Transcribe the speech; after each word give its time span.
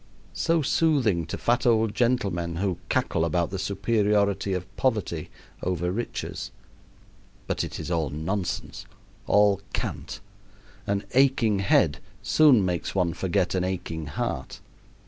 so 0.33 0.63
soothing 0.63 1.27
to 1.27 1.37
fat 1.37 1.63
old 1.63 1.93
gentlemen 1.93 2.55
who 2.55 2.79
cackle 2.89 3.23
about 3.23 3.51
the 3.51 3.59
superiority 3.59 4.51
of 4.51 4.65
poverty 4.75 5.29
over 5.61 5.91
riches. 5.91 6.49
But 7.45 7.63
it 7.63 7.79
is 7.79 7.91
all 7.91 8.09
nonsense 8.09 8.87
all 9.27 9.61
cant. 9.73 10.19
An 10.87 11.03
aching 11.13 11.59
head 11.59 11.99
soon 12.23 12.65
makes 12.65 12.95
one 12.95 13.13
forget 13.13 13.53
an 13.53 13.63
aching 13.63 14.07
heart. 14.07 14.59